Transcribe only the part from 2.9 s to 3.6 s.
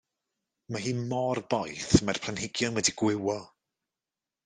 gwywo.